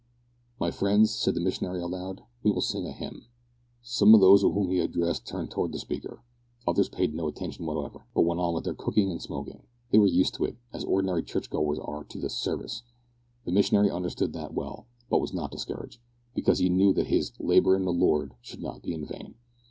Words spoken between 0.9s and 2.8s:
said the missionary aloud, "we will